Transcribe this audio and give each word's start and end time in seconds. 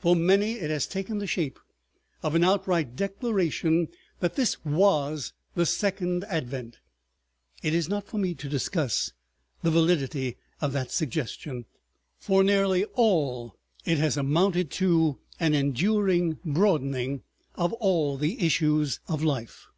For 0.00 0.16
many 0.16 0.54
it 0.54 0.68
has 0.68 0.88
taken 0.88 1.18
the 1.18 1.28
shape 1.28 1.56
of 2.24 2.34
an 2.34 2.42
outright 2.42 2.96
declaration 2.96 3.86
that 4.18 4.34
this 4.34 4.56
was 4.64 5.32
the 5.54 5.64
Second 5.64 6.24
Advent—it 6.24 7.72
is 7.72 7.88
not 7.88 8.04
for 8.08 8.18
me 8.18 8.34
to 8.34 8.48
discuss 8.48 9.12
the 9.62 9.70
validity 9.70 10.36
of 10.60 10.72
that 10.72 10.90
suggestion, 10.90 11.66
for 12.18 12.42
nearly 12.42 12.84
all 12.94 13.54
it 13.84 13.98
has 13.98 14.16
amounted 14.16 14.72
to 14.72 15.20
an 15.38 15.54
enduring 15.54 16.40
broadening 16.44 17.22
of 17.54 17.72
all 17.74 18.16
the 18.16 18.44
issues 18.44 18.98
of 19.06 19.22
life. 19.22 19.68